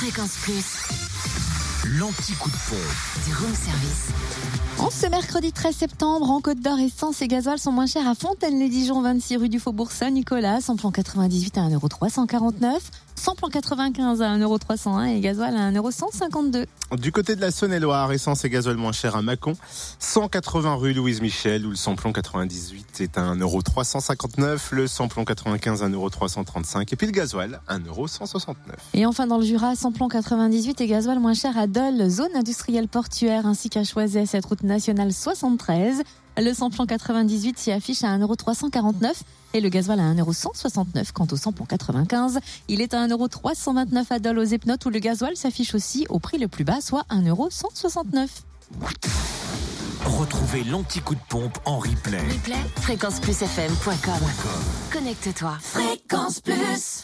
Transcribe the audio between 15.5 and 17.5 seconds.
à 1,152€. Du côté de la